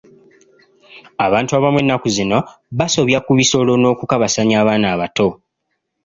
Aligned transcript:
Abantu 1.25 1.51
abamu 1.57 1.77
ennaku 1.83 2.07
zino 2.15 2.39
basobya 2.77 3.19
ku 3.25 3.31
bisolo 3.39 3.71
n'okukabasanya 3.77 4.55
abaana 4.61 4.87
abato. 4.95 5.27